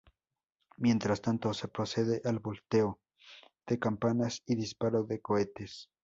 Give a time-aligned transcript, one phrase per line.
[0.77, 2.99] Mientras tanto se procede al volteo
[3.67, 5.91] de campanas y disparo de cohetes.